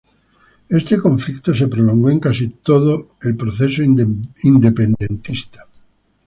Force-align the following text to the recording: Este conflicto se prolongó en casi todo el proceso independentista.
Este 0.67 0.97
conflicto 0.99 1.53
se 1.53 1.67
prolongó 1.67 2.09
en 2.09 2.19
casi 2.19 2.47
todo 2.49 3.09
el 3.21 3.37
proceso 3.37 3.83
independentista. 3.83 5.67